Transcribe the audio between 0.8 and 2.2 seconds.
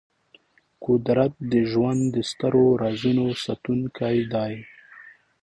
قدرت د ژوند د